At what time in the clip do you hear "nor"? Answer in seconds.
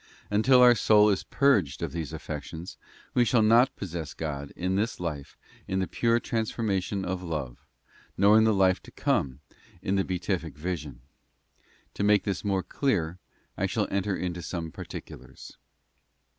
8.17-8.35